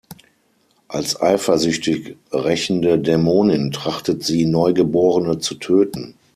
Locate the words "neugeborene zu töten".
4.47-6.15